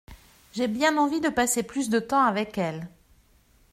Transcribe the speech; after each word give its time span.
J'ai 0.53 0.67
bien 0.67 0.97
envie 0.97 1.21
de 1.21 1.29
passer 1.29 1.61
plus 1.61 1.89
de 1.91 1.99
temps 1.99 2.23
avec 2.23 2.57
elle. 2.57 2.89